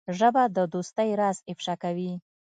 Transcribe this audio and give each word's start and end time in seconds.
ژبه 0.17 0.43
د 0.55 0.57
دوستۍ 0.73 1.09
راز 1.19 1.37
افشا 1.51 1.75
کوي 1.83 2.11